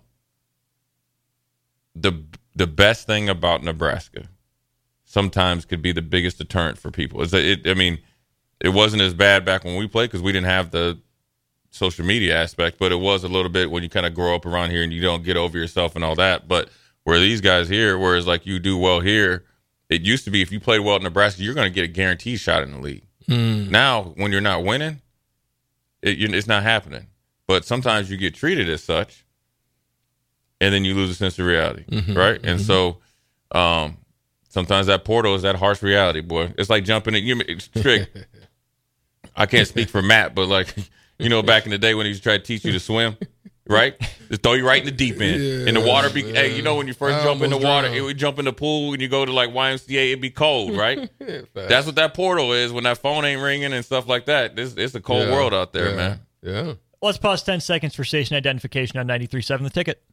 the 1.96 2.24
the 2.55 2.67
best 2.67 3.08
thing 3.08 3.29
about 3.29 3.63
Nebraska 3.63 4.27
sometimes 5.11 5.65
could 5.65 5.81
be 5.81 5.91
the 5.91 6.01
biggest 6.01 6.37
deterrent 6.37 6.77
for 6.77 6.89
people. 6.89 7.21
Is 7.21 7.31
that 7.31 7.43
it? 7.43 7.67
I 7.67 7.73
mean, 7.73 7.99
it 8.61 8.69
wasn't 8.69 9.01
as 9.01 9.13
bad 9.13 9.43
back 9.43 9.65
when 9.65 9.75
we 9.75 9.87
played 9.87 10.09
because 10.09 10.21
we 10.21 10.31
didn't 10.31 10.47
have 10.47 10.71
the 10.71 10.99
social 11.69 12.05
media 12.05 12.41
aspect, 12.41 12.77
but 12.79 12.91
it 12.91 12.99
was 12.99 13.23
a 13.23 13.27
little 13.27 13.51
bit 13.51 13.69
when 13.71 13.83
you 13.83 13.89
kind 13.89 14.05
of 14.05 14.13
grow 14.13 14.33
up 14.35 14.45
around 14.45 14.71
here 14.71 14.83
and 14.83 14.93
you 14.93 15.01
don't 15.01 15.23
get 15.23 15.35
over 15.35 15.57
yourself 15.57 15.95
and 15.95 16.03
all 16.03 16.15
that. 16.15 16.47
But 16.47 16.69
where 17.03 17.19
these 17.19 17.41
guys 17.41 17.67
here, 17.67 17.97
whereas 17.97 18.25
like 18.25 18.45
you 18.45 18.59
do 18.59 18.77
well 18.77 19.01
here, 19.01 19.43
it 19.89 20.01
used 20.01 20.23
to 20.25 20.31
be 20.31 20.41
if 20.41 20.51
you 20.51 20.59
played 20.59 20.79
well 20.79 20.95
at 20.95 21.01
Nebraska, 21.01 21.43
you're 21.43 21.53
going 21.53 21.69
to 21.69 21.73
get 21.73 21.83
a 21.83 21.89
guaranteed 21.89 22.39
shot 22.39 22.63
in 22.63 22.71
the 22.71 22.79
league. 22.79 23.03
Hmm. 23.27 23.69
Now, 23.69 24.13
when 24.15 24.31
you're 24.31 24.39
not 24.39 24.63
winning, 24.63 25.01
it, 26.01 26.33
it's 26.33 26.47
not 26.47 26.63
happening. 26.63 27.07
But 27.47 27.65
sometimes 27.65 28.09
you 28.09 28.15
get 28.15 28.33
treated 28.33 28.69
as 28.69 28.81
such, 28.81 29.25
and 30.61 30.73
then 30.73 30.85
you 30.85 30.93
lose 30.93 31.09
a 31.09 31.15
sense 31.15 31.37
of 31.37 31.45
reality, 31.45 31.83
mm-hmm. 31.83 32.13
right? 32.13 32.39
And 32.43 32.59
mm-hmm. 32.59 32.65
so, 32.65 32.97
um, 33.51 33.97
sometimes 34.51 34.88
that 34.88 35.03
portal 35.05 35.34
is 35.36 35.41
that 35.41 35.55
harsh 35.55 35.81
reality, 35.81 36.22
boy. 36.22 36.53
It's 36.58 36.70
like 36.70 36.84
jumping 36.84 37.15
in. 37.15 37.24
You 37.24 37.41
it's 37.48 37.67
trick. 37.67 38.10
I 39.36 39.46
can't 39.46 39.67
speak 39.67 39.89
for 39.89 40.01
Matt, 40.01 40.36
but 40.36 40.48
like 40.48 40.75
you 41.17 41.29
know, 41.29 41.41
back 41.41 41.65
in 41.65 41.72
the 41.72 41.77
day 41.77 41.96
when 41.96 42.05
he 42.05 42.10
used 42.10 42.24
to 42.24 42.29
try 42.29 42.38
to 42.38 42.43
teach 42.43 42.65
you 42.65 42.72
to 42.74 42.79
swim, 42.79 43.15
right? 43.67 43.96
Just 44.29 44.43
throw 44.43 44.53
you 44.53 44.67
right 44.67 44.79
in 44.79 44.86
the 44.86 44.91
deep 44.91 45.20
end, 45.22 45.67
and 45.67 45.77
the 45.77 45.81
water 45.81 46.10
be. 46.10 46.22
Hey, 46.24 46.55
you 46.55 46.62
know 46.62 46.75
when 46.75 46.88
you 46.88 46.93
first 46.93 47.17
I 47.20 47.24
jump 47.24 47.41
in 47.41 47.50
the 47.50 47.58
water, 47.58 47.88
drowned. 47.88 47.96
it 47.96 48.01
would 48.01 48.17
jump 48.17 48.39
in 48.39 48.46
the 48.46 48.53
pool, 48.53 48.93
and 48.93 49.01
you 49.01 49.08
go 49.08 49.24
to 49.25 49.31
like 49.31 49.50
YMCA, 49.51 50.10
it'd 50.10 50.22
be 50.22 50.29
cold, 50.29 50.75
right? 50.75 51.10
That's 51.53 51.86
what 51.86 51.96
that 51.96 52.13
portal 52.13 52.53
is 52.53 52.72
when 52.74 52.84
that 52.84 52.98
phone 52.98 53.24
ain't 53.25 53.41
ringing 53.41 53.72
and 53.74 53.86
stuff 53.86 54.08
like 54.08 54.25
that. 54.25 54.55
This 54.55 54.74
it's 54.75 54.96
a 54.96 55.01
cold 55.01 55.27
Yeah, 55.27 55.34
world 55.34 55.53
out 55.53 55.74
there, 55.74 55.89
yeah, 55.89 55.96
man. 55.96 56.20
Yeah. 56.41 56.74
Let's 57.03 57.17
pause 57.17 57.41
10 57.41 57.62
seconds 57.62 57.96
for 57.96 58.03
station 58.03 58.36
identification 58.36 59.00
on 59.00 59.08
93.7 59.08 59.63
The 59.63 59.70
Ticket. 59.72 60.03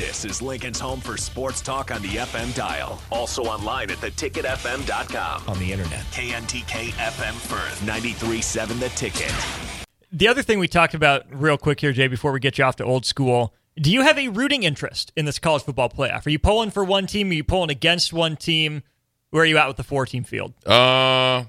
This 0.00 0.24
is 0.24 0.40
Lincoln's 0.40 0.80
home 0.80 0.98
for 0.98 1.18
sports 1.18 1.60
talk 1.60 1.90
on 1.90 2.00
the 2.00 2.08
FM 2.08 2.54
dial. 2.54 2.98
Also 3.12 3.42
online 3.42 3.90
at 3.90 3.98
theticketfm.com. 3.98 5.42
On 5.46 5.58
the 5.58 5.70
internet. 5.70 6.00
KNTK 6.10 6.92
FM 6.92 7.34
Firth. 7.34 7.78
93.7 7.82 8.80
The 8.80 8.88
Ticket. 8.96 9.84
The 10.10 10.26
other 10.26 10.40
thing 10.40 10.58
we 10.58 10.68
talked 10.68 10.94
about 10.94 11.26
real 11.30 11.58
quick 11.58 11.80
here, 11.80 11.92
Jay, 11.92 12.08
before 12.08 12.32
we 12.32 12.40
get 12.40 12.56
you 12.56 12.64
off 12.64 12.76
to 12.76 12.84
old 12.84 13.04
school, 13.04 13.52
do 13.76 13.92
you 13.92 14.00
have 14.00 14.16
a 14.16 14.28
rooting 14.28 14.62
interest 14.62 15.12
in 15.16 15.26
this 15.26 15.38
college 15.38 15.64
football 15.64 15.90
playoff? 15.90 16.24
Are 16.26 16.30
you 16.30 16.38
pulling 16.38 16.70
for 16.70 16.82
one 16.82 17.06
team? 17.06 17.28
Are 17.30 17.34
you 17.34 17.44
pulling 17.44 17.68
against 17.68 18.10
one 18.10 18.36
team? 18.36 18.82
Where 19.28 19.42
are 19.42 19.46
you 19.46 19.58
at 19.58 19.68
with 19.68 19.76
the 19.76 19.84
four 19.84 20.06
team 20.06 20.24
field? 20.24 20.54
Uh, 20.66 21.44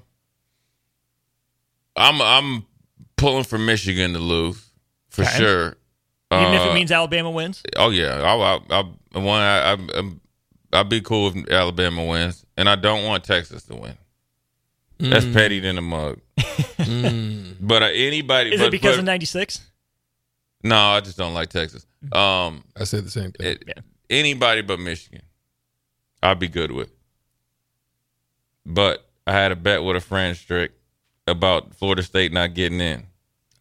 I'm 1.96 2.20
I'm 2.20 2.66
pulling 3.16 3.44
for 3.44 3.56
Michigan 3.56 4.12
to 4.12 4.18
lose 4.18 4.62
for 5.08 5.22
Okay. 5.22 5.38
sure. 5.38 5.76
Even 6.40 6.54
if 6.54 6.60
Uh, 6.62 6.70
it 6.70 6.74
means 6.74 6.90
Alabama 6.92 7.30
wins? 7.30 7.62
Oh 7.76 7.90
yeah, 7.90 8.22
I'll, 8.22 8.42
I'll, 8.42 8.64
I'll 8.70 9.22
one. 9.22 9.40
I, 9.42 9.72
I, 9.74 10.10
I'll 10.72 10.84
be 10.84 11.00
cool 11.00 11.32
if 11.34 11.50
Alabama 11.50 12.04
wins, 12.04 12.44
and 12.56 12.68
I 12.68 12.76
don't 12.76 13.04
want 13.04 13.24
Texas 13.24 13.62
to 13.64 13.74
win. 13.76 13.96
That's 14.98 15.26
petty 15.26 15.60
than 15.60 15.78
a 15.78 15.82
mug. 15.82 16.20
But 17.64 17.82
uh, 17.82 17.86
anybody, 17.92 18.52
Is 18.54 18.60
but, 18.60 18.66
it 18.66 18.70
because 18.72 18.96
but- 18.96 19.00
of 19.00 19.04
96? 19.04 19.60
No, 20.64 20.76
I 20.76 21.00
just 21.00 21.16
don't 21.16 21.32
like 21.34 21.48
Texas. 21.48 21.86
Um, 22.10 22.64
I 22.76 22.84
said 22.84 23.04
the 23.04 23.10
same 23.10 23.30
thing. 23.32 23.46
it, 23.66 23.78
anybody 24.10 24.62
but 24.62 24.80
Michigan, 24.80 25.22
I'd 26.22 26.38
be 26.40 26.48
good 26.48 26.72
with. 26.72 26.90
But 28.66 29.08
I 29.26 29.32
had 29.32 29.52
a 29.52 29.56
bet 29.56 29.82
with 29.84 29.96
a 29.96 30.00
friend, 30.00 30.36
Strick, 30.36 30.72
about 31.26 31.74
Florida 31.74 32.02
State 32.02 32.32
not 32.32 32.54
getting 32.54 32.80
in. 32.80 33.06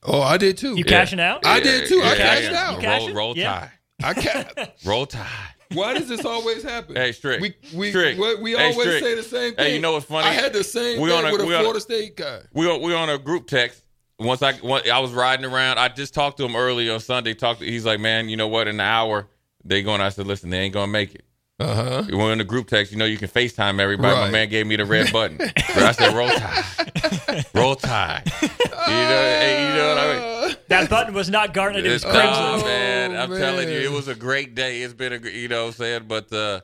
Oh, 0.04 0.22
I 0.22 0.38
did 0.38 0.58
too. 0.58 0.76
You 0.78 0.84
cashing 0.84 1.20
out? 1.20 1.46
I 1.46 1.60
did 1.60 1.88
too. 1.88 2.02
I 2.04 2.10
Yeah, 2.12 2.16
cashed 2.16 2.52
yeah. 2.52 2.58
out. 2.70 2.76
You 2.76 2.82
cashed 2.82 3.08
it? 3.10 3.16
Roll, 3.16 3.28
roll 3.28 3.38
Yeah. 3.38 3.52
tie. 3.52 3.72
I 4.04 4.14
ca- 4.16 4.68
Roll 4.86 5.06
tie. 5.06 5.28
Why 5.74 5.94
does 5.94 6.08
this 6.10 6.26
always 6.26 6.64
happen? 6.64 6.96
Hey, 6.96 7.12
Strick. 7.14 7.40
We 7.42 7.54
we 7.74 7.90
Strick. 7.92 8.18
we, 8.18 8.36
we 8.36 8.52
Hey, 8.52 8.72
always 8.72 8.88
Strick. 8.88 9.04
say 9.04 9.16
the 9.16 9.24
same 9.24 9.54
thing. 9.56 9.66
Hey, 9.66 9.76
you 9.76 9.80
know 9.82 9.94
what's 9.94 10.06
funny? 10.06 10.28
I 10.28 10.34
had 10.34 10.52
the 10.54 10.64
same 10.64 11.00
We 11.00 11.10
thing 11.10 11.18
on 11.20 11.26
a- 11.26 11.32
with 11.32 11.42
a 11.42 11.46
we 11.46 11.54
on 11.54 11.62
a- 11.62 11.64
Florida 11.64 11.80
State 11.80 12.18
guy. 12.18 12.40
we 12.54 12.70
on, 12.70 12.82
we 12.82 12.94
on 12.94 13.10
a 13.10 13.18
group 13.18 13.48
text. 13.48 13.84
Once 14.20 14.42
I 14.44 14.54
once 14.62 14.88
I 14.90 15.00
was 15.00 15.12
riding 15.14 15.46
around, 15.46 15.78
I 15.80 15.88
just 15.88 16.14
talked 16.14 16.38
to 16.38 16.46
him 16.46 16.56
early 16.56 16.90
on 16.90 17.00
Sunday. 17.00 17.34
Talked. 17.34 17.60
To, 17.62 17.66
he's 17.66 17.86
like, 17.86 18.00
man, 18.00 18.28
you 18.30 18.38
know 18.38 18.48
what? 18.48 18.68
In 18.68 18.76
an 18.76 18.80
hour, 18.82 19.28
they 19.64 19.82
going. 19.82 20.02
I 20.02 20.10
said, 20.10 20.28
listen, 20.28 20.50
they 20.52 20.60
ain't 20.60 20.74
gonna 20.74 20.92
make 20.92 21.16
it. 21.16 21.24
Uh 21.60 21.74
huh. 21.76 22.04
We're 22.12 22.32
in 22.32 22.38
the 22.40 22.44
group 22.44 22.68
text. 22.68 22.92
You 22.92 22.98
know, 22.98 23.06
you 23.06 23.18
can 23.18 23.30
FaceTime 23.30 23.80
everybody. 23.80 24.14
My 24.16 24.22
Right. 24.24 24.32
man 24.32 24.50
gave 24.50 24.68
me 24.68 24.76
the 24.76 24.86
red 24.86 25.12
button. 25.14 25.40
I 25.58 25.92
said, 25.92 26.14
roll 26.14 26.30
tide, 26.30 27.46
roll 27.54 27.76
tide. 27.76 28.32
You 28.92 29.08
know, 29.10 29.22
hey, 29.40 29.68
you 29.70 29.76
know 29.76 29.88
what 29.90 29.98
I 29.98 30.48
mean? 30.48 30.58
That 30.68 30.90
button 30.90 31.14
was 31.14 31.30
not 31.30 31.54
garnet, 31.54 31.86
it 31.86 31.90
was 31.92 32.04
It's- 32.04 32.16
crimson. 32.16 32.44
oh, 32.44 32.64
man, 32.66 33.16
I'm 33.16 33.30
man. 33.30 33.40
telling 33.40 33.68
you, 33.70 33.76
it 33.80 33.92
was 33.92 34.08
a 34.08 34.16
great 34.16 34.56
day. 34.56 34.82
It's 34.82 34.94
been 34.94 35.14
a, 35.14 35.20
gr- 35.20 35.28
you 35.30 35.48
know, 35.48 35.64
what 35.64 35.68
I'm 35.70 35.74
saying, 35.74 36.04
but 36.08 36.32
uh, 36.32 36.62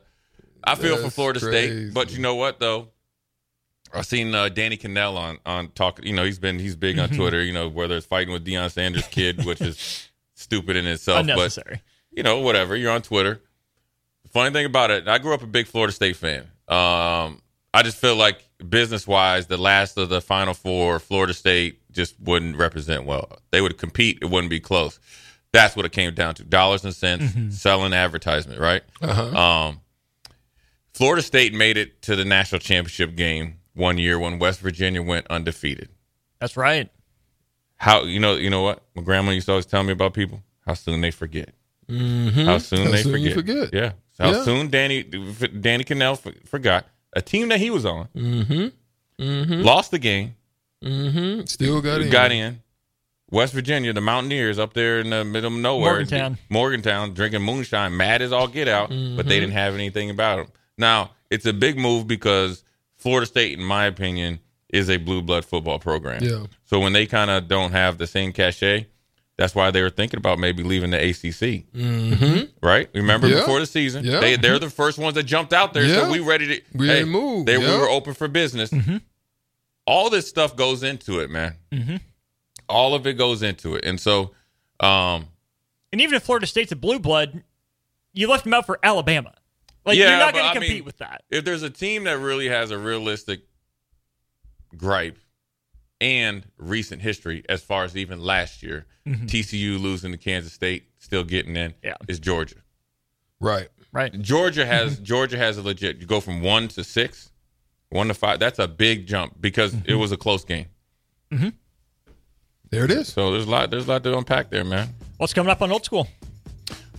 I 0.64 0.74
feel 0.76 0.96
for 0.96 1.10
Florida 1.10 1.40
crazy. 1.40 1.84
State. 1.86 1.94
But 1.94 2.12
you 2.12 2.18
know 2.20 2.34
what 2.34 2.58
though? 2.60 2.88
I've 3.92 4.06
seen 4.06 4.34
uh, 4.34 4.48
Danny 4.50 4.76
Kanell 4.76 5.16
on 5.16 5.38
on 5.46 5.70
talk. 5.70 6.04
You 6.04 6.12
know, 6.14 6.24
he's 6.24 6.38
been 6.38 6.58
he's 6.58 6.76
big 6.76 6.98
on 6.98 7.08
Mhm. 7.08 7.16
Twitter. 7.16 7.42
You 7.42 7.52
know, 7.54 7.68
whether 7.68 7.96
it's 7.96 8.06
fighting 8.06 8.32
with 8.32 8.44
Deion 8.46 8.70
Sanders' 8.70 9.06
kid, 9.08 9.44
which 9.46 9.60
is 9.62 10.08
stupid 10.34 10.76
in 10.76 10.86
itself, 10.86 11.20
Unnecessary. 11.20 11.82
but 12.10 12.16
you 12.16 12.22
know, 12.22 12.40
whatever. 12.40 12.76
You're 12.76 12.92
on 12.92 13.02
Twitter. 13.02 13.40
The 14.24 14.28
funny 14.30 14.52
thing 14.52 14.66
about 14.66 14.90
it, 14.90 15.08
I 15.08 15.18
grew 15.18 15.32
up 15.32 15.42
a 15.42 15.46
big 15.46 15.66
Florida 15.66 15.92
State 15.92 16.16
fan. 16.16 16.42
Um, 16.68 17.40
I 17.72 17.82
just 17.82 17.96
feel 17.96 18.16
like 18.16 18.44
business 18.68 19.06
wise, 19.06 19.46
the 19.46 19.56
last 19.56 19.96
of 19.96 20.08
the 20.10 20.20
Final 20.20 20.52
Four, 20.54 20.98
Florida 20.98 21.32
State 21.32 21.77
just 21.92 22.14
wouldn't 22.20 22.56
represent 22.56 23.04
well. 23.04 23.38
They 23.50 23.60
would 23.60 23.78
compete; 23.78 24.18
it 24.22 24.26
wouldn't 24.26 24.50
be 24.50 24.60
close. 24.60 24.98
That's 25.52 25.74
what 25.76 25.84
it 25.86 25.92
came 25.92 26.12
down 26.14 26.34
to: 26.36 26.44
dollars 26.44 26.84
and 26.84 26.94
cents, 26.94 27.32
Mhm. 27.32 27.52
selling 27.52 27.92
advertisement, 27.94 28.60
right? 28.60 28.82
Uh-huh. 29.00 29.36
Um, 29.38 29.80
Florida 30.94 31.22
State 31.22 31.54
made 31.54 31.76
it 31.76 32.02
to 32.02 32.16
the 32.16 32.24
national 32.24 32.58
championship 32.60 33.14
game 33.16 33.58
one 33.74 33.98
year 33.98 34.18
when 34.18 34.38
West 34.38 34.60
Virginia 34.60 35.02
went 35.02 35.26
undefeated. 35.28 35.88
That's 36.40 36.56
right. 36.56 36.90
How 37.76 38.02
you 38.04 38.18
know? 38.20 38.34
You 38.36 38.50
know 38.50 38.62
what? 38.62 38.82
My 38.94 39.02
grandma 39.02 39.30
used 39.30 39.46
to 39.46 39.52
always 39.52 39.66
tell 39.66 39.82
me 39.82 39.92
about 39.92 40.14
people. 40.14 40.42
How 40.66 40.74
soon 40.74 41.00
they 41.00 41.10
forget. 41.10 41.54
Mhm. 41.88 42.44
How 42.44 42.58
soon 42.58 42.86
How 42.86 42.90
they 42.90 43.02
soon 43.02 43.22
you 43.22 43.32
forget. 43.34 43.68
forget. 43.70 43.74
Yeah. 43.74 43.92
How 44.18 44.32
Yeah. 44.32 44.44
soon 44.44 44.68
Danny 44.68 45.02
Danny 45.04 45.84
Kanell 45.84 46.12
f- 46.26 46.34
forgot 46.48 46.86
a 47.14 47.22
team 47.22 47.48
that 47.48 47.60
he 47.60 47.70
was 47.70 47.86
on. 47.86 48.08
Mm-hmm. 48.16 48.66
Mm-hmm. 49.24 49.62
Lost 49.62 49.90
the 49.92 49.98
game. 49.98 50.34
Mm-hmm. 50.84 51.44
Still 51.46 51.80
got 51.82 52.00
in. 52.02 52.10
Got 52.10 52.32
in. 52.32 52.60
West 53.30 53.52
Virginia, 53.52 53.92
the 53.92 54.00
Mountaineers 54.00 54.58
up 54.58 54.72
there 54.72 55.00
in 55.00 55.10
the 55.10 55.22
middle 55.24 55.52
of 55.54 55.58
nowhere. 55.60 55.92
Morgantown. 55.92 56.38
Morgantown, 56.48 57.12
drinking 57.12 57.42
moonshine, 57.42 57.94
mad 57.96 58.22
as 58.22 58.32
all 58.32 58.48
get 58.48 58.68
out, 58.68 58.88
but 58.88 58.94
Mm-hmm. 58.96 59.28
they 59.28 59.40
didn't 59.40 59.52
have 59.52 59.74
anything 59.74 60.08
about 60.08 60.36
them. 60.38 60.46
Now, 60.78 61.10
it's 61.30 61.44
a 61.44 61.52
big 61.52 61.76
move 61.76 62.06
because 62.06 62.64
Florida 62.96 63.26
State, 63.26 63.58
in 63.58 63.64
my 63.64 63.84
opinion, 63.84 64.38
is 64.70 64.88
a 64.88 64.96
blue 64.96 65.20
blood 65.20 65.44
football 65.44 65.78
program. 65.78 66.22
Yeah. 66.22 66.44
So 66.64 66.80
when 66.80 66.94
they 66.94 67.04
kind 67.06 67.30
of 67.30 67.48
don't 67.48 67.72
have 67.72 67.98
the 67.98 68.06
same 68.06 68.32
cachet, 68.32 68.86
that's 69.36 69.54
why 69.54 69.70
they 69.70 69.82
were 69.82 69.90
thinking 69.90 70.18
about 70.18 70.38
maybe 70.38 70.62
leaving 70.62 70.90
the 70.90 70.96
ACC. 70.98 71.64
Mm-hmm. 71.74 72.66
Right? 72.66 72.88
Remember 72.94 73.28
Yeah. 73.28 73.40
before 73.40 73.60
the 73.60 73.66
season, 73.66 74.04
Yeah. 74.04 74.20
they 74.20 74.36
they're 74.36 74.58
the 74.58 74.70
first 74.70 74.98
ones 74.98 75.14
that 75.16 75.24
jumped 75.24 75.52
out 75.52 75.74
there. 75.74 75.84
Yeah. 75.84 75.94
So 76.04 76.10
we 76.10 76.20
ready 76.20 76.46
to 76.46 76.62
We 76.74 76.86
hey, 76.88 77.04
move. 77.04 77.44
They 77.46 77.58
we 77.58 77.66
were 77.66 77.88
open 77.90 78.14
for 78.14 78.26
business. 78.28 78.70
All 79.88 80.10
this 80.10 80.28
stuff 80.28 80.54
goes 80.54 80.82
into 80.82 81.20
it, 81.20 81.30
man. 81.30 81.56
Mhm. 81.72 82.00
All 82.68 82.94
of 82.94 83.06
it 83.06 83.14
goes 83.14 83.42
into 83.42 83.74
it, 83.74 83.84
and 83.86 83.98
so 83.98 84.34
um, 84.80 85.26
And 85.92 86.00
even 86.02 86.14
if 86.14 86.22
Florida 86.22 86.46
State's 86.46 86.70
a 86.72 86.76
blue 86.76 86.98
blood, 86.98 87.42
you 88.12 88.28
left 88.28 88.44
them 88.44 88.52
out 88.54 88.66
for 88.66 88.78
Alabama. 88.82 89.34
Like 89.86 89.96
Yeah, 89.96 90.10
you're 90.10 90.18
not 90.18 90.34
going 90.34 90.44
to 90.46 90.52
compete 90.52 90.70
mean- 90.76 90.84
with 90.84 90.98
that. 90.98 91.24
if 91.30 91.44
there's 91.44 91.62
a 91.62 91.70
team 91.70 92.04
that 92.04 92.18
really 92.18 92.48
has 92.48 92.70
a 92.70 92.78
realistic 92.78 93.40
gripe 94.76 95.18
and 96.00 96.46
recent 96.58 97.02
history 97.02 97.42
as 97.48 97.62
far 97.62 97.84
as 97.84 97.96
even 97.96 98.20
last 98.20 98.62
year, 98.62 98.86
Mhm. 99.06 99.26
TCU 99.28 99.78
losing 99.78 100.12
to 100.12 100.18
Kansas 100.18 100.52
State, 100.52 100.84
still 100.98 101.24
getting 101.24 101.56
in, 101.56 101.74
Yeah. 101.82 101.94
is 102.06 102.20
Georgia. 102.20 102.56
Right. 103.40 103.68
Right. 103.90 104.20
Georgia 104.20 104.66
has 104.66 104.98
Georgia 104.98 105.38
has 105.38 105.56
a 105.56 105.62
legit. 105.62 105.96
You 105.98 106.06
go 106.06 106.20
from 106.20 106.42
one 106.42 106.68
to 106.68 106.84
six, 106.84 107.30
one 107.90 108.08
to 108.08 108.14
five. 108.14 108.38
That's 108.38 108.58
a 108.58 108.68
big 108.68 109.06
jump 109.06 109.40
because 109.40 109.74
it 109.86 109.94
was 109.94 110.12
a 110.12 110.16
close 110.16 110.44
game. 110.44 110.66
There 112.70 112.84
it 112.84 112.90
is. 112.90 113.08
So 113.08 113.32
there's 113.32 113.46
a 113.46 113.50
lot. 113.50 113.70
There's 113.70 113.86
a 113.86 113.90
lot 113.90 114.04
to 114.04 114.16
unpack 114.16 114.50
there, 114.50 114.64
man. 114.64 114.88
What's 115.16 115.32
coming 115.34 115.50
up 115.50 115.62
on 115.62 115.72
Old 115.72 115.84
School? 115.84 116.06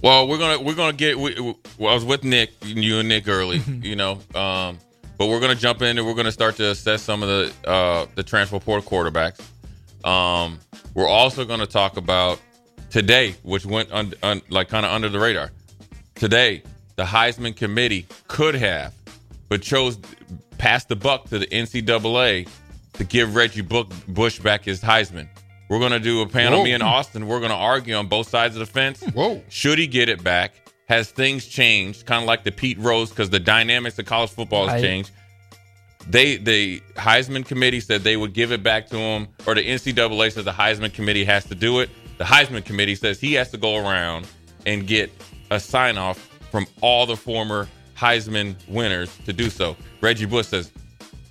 Well, 0.01 0.27
we're 0.27 0.38
gonna 0.38 0.60
we're 0.62 0.75
gonna 0.75 0.93
get. 0.93 1.17
We, 1.19 1.39
we- 1.39 1.55
well, 1.77 1.91
I 1.91 1.96
was 1.96 2.05
with 2.05 2.24
Nick, 2.24 2.51
you 2.63 3.00
and 3.00 3.10
Nick 3.10 3.27
early, 3.27 3.58
you 3.81 3.96
know, 3.96 4.13
um, 4.34 4.79
but 5.17 5.27
we're 5.27 5.39
gonna 5.39 5.55
jump 5.55 5.81
in 5.81 5.98
and 5.98 6.08
we're 6.08 6.13
gonna 6.15 6.31
start 6.31 6.55
to 6.58 6.72
assess 6.72 7.01
some 7.01 7.22
of 7.22 7.29
the 7.29 7.69
uh, 7.69 8.05
the 8.15 8.24
transfer 8.24 8.60
portal 8.60 8.89
quarterbacks. 8.89 9.39
Um, 10.08 10.60
we're 10.96 11.08
also 11.08 11.43
gonna 11.46 11.67
talk 11.67 11.98
about 11.98 12.39
today, 12.89 13.36
which 13.43 13.65
went 13.65 13.91
un, 13.91 14.13
un, 14.24 14.41
like 14.50 14.69
kind 14.69 14.86
of 14.86 14.91
under 14.91 15.10
the 15.10 15.19
radar. 15.19 15.51
Today, 16.15 16.63
the 16.96 17.03
Heisman 17.03 17.55
committee 17.55 18.08
could 18.27 18.55
have, 18.55 18.93
but 19.50 19.62
chose 19.62 19.98
passed 20.59 20.89
the 20.89 20.95
buck 20.95 21.27
to 21.29 21.39
the 21.39 21.47
NCAA 21.47 22.47
to 22.93 23.03
give 23.03 23.35
Reggie 23.35 23.61
Bush 23.61 24.39
back 24.39 24.63
his 24.65 24.81
Heisman. 24.81 25.27
We're 25.69 25.79
gonna 25.79 25.99
do 25.99 26.21
a 26.21 26.27
panel. 26.27 26.59
Whoa. 26.59 26.63
Me 26.65 26.73
and 26.73 26.83
Austin. 26.83 27.27
We're 27.27 27.39
gonna 27.39 27.53
argue 27.55 27.95
on 27.95 28.07
both 28.07 28.29
sides 28.29 28.55
of 28.55 28.59
the 28.59 28.65
fence. 28.65 29.01
Whoa. 29.13 29.41
Should 29.50 29.79
he 29.79 29.87
get 29.87 30.09
it 30.09 30.24
back? 30.24 30.53
Has 30.87 31.09
things 31.11 31.45
changed? 31.45 32.05
Kind 32.05 32.24
of 32.24 32.27
like 32.27 32.43
the 32.43 32.51
Pete 32.51 32.77
Rose, 32.79 33.09
because 33.09 33.29
the 33.29 33.39
dynamics 33.39 33.98
of 34.00 34.05
college 34.05 34.31
football 34.31 34.65
has 34.67 34.81
Right. 34.81 34.87
changed. 34.87 35.11
They 36.07 36.37
the 36.37 36.81
Heisman 36.95 37.45
committee 37.45 37.79
said 37.81 38.03
they 38.03 38.17
would 38.17 38.33
give 38.33 38.51
it 38.51 38.63
back 38.63 38.87
to 38.89 38.98
him, 38.98 39.27
or 39.45 39.53
the 39.53 39.61
NCAA 39.61 40.31
says 40.31 40.45
the 40.45 40.51
Heisman 40.51 40.91
committee 40.93 41.24
has 41.25 41.45
to 41.45 41.55
do 41.55 41.79
it. 41.79 41.89
The 42.17 42.24
Heisman 42.24 42.65
committee 42.65 42.95
says 42.95 43.19
he 43.19 43.33
has 43.33 43.51
to 43.51 43.57
go 43.57 43.77
around 43.77 44.27
and 44.65 44.87
get 44.87 45.11
a 45.51 45.59
sign 45.59 45.98
off 45.98 46.17
from 46.51 46.65
all 46.81 47.05
the 47.05 47.15
former 47.15 47.67
Heisman 48.00 48.55
winners 48.68 49.16
to 49.25 49.33
do 49.33 49.50
so. 49.50 49.75
Reggie 50.01 50.25
Bush 50.25 50.48
says, 50.48 50.72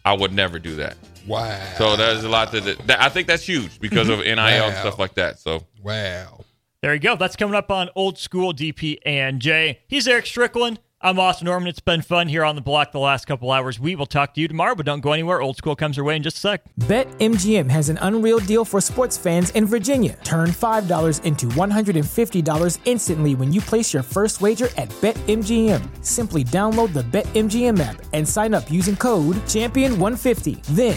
"I 0.05 0.13
would 0.13 0.33
never 0.33 0.59
do 0.59 0.77
that." 0.77 0.97
Wow. 1.27 1.75
So 1.77 1.97
there's 1.97 2.25
a 2.25 2.29
lot 2.29 2.51
to 2.53 2.61
that. 2.61 3.03
I 3.03 3.09
think 3.09 3.27
that's 3.27 3.43
huge 3.43 3.81
because 3.81 4.09
of 4.09 4.21
mm-hmm. 4.21 4.37
NIL 4.37 4.69
and 4.69 4.77
stuff 4.77 4.99
like 4.99 5.15
that. 5.15 5.39
So 5.39 5.65
Wow. 5.83 6.45
There 6.81 6.95
you 6.95 7.01
go. 7.01 7.17
That's 7.17 7.35
coming 7.35 7.57
up 7.57 7.71
on 7.71 7.91
Old 7.97 8.19
School 8.19 8.53
DP 8.53 8.99
and 9.05 9.41
J. 9.41 9.81
He's 9.89 10.07
Eric 10.07 10.27
Strickland. 10.27 10.79
I'm 11.01 11.21
Austin 11.21 11.45
Norman. 11.47 11.69
It's 11.69 11.79
been 11.79 12.03
fun 12.03 12.27
here 12.27 12.45
on 12.45 12.57
the 12.57 12.61
block 12.61 12.91
the 12.91 12.99
last 12.99 13.25
couple 13.25 13.53
hours. 13.53 13.79
We 13.79 13.95
will 13.95 14.05
talk 14.05 14.35
to 14.35 14.41
you 14.41 14.49
tomorrow, 14.49 14.75
but 14.75 14.85
don't 14.85 14.99
go 15.01 15.13
anywhere. 15.13 15.41
Old 15.41 15.57
School 15.57 15.77
comes 15.77 15.97
your 15.97 16.05
way 16.05 16.17
in 16.17 16.25
just 16.25 16.39
a 16.39 16.41
sec. 16.41 16.63
BetMGM 16.81 17.71
has 17.71 17.89
an 17.89 18.01
unreal 18.03 18.41
deal 18.41 18.65
for 18.65 18.81
sports 18.81 19.17
fans 19.17 19.51
in 19.51 19.65
Virginia. 19.65 20.19
Turn 20.25 20.49
$5 20.49 21.23
into 21.25 21.47
$150 21.47 22.79
instantly 22.85 23.37
when 23.37 23.53
you 23.53 23.61
place 23.61 23.95
your 23.95 24.03
first 24.03 24.41
wager 24.41 24.71
at 24.77 24.89
BetMGM. 24.89 26.05
Simply 26.05 26.43
download 26.43 26.93
the 26.93 27.03
BetMGM 27.03 27.79
app 27.79 28.03
and 28.13 28.29
sign 28.29 28.53
up 28.53 28.69
using 28.69 28.97
code 28.97 29.37
Champion150. 29.47 30.65
Then, 30.65 30.97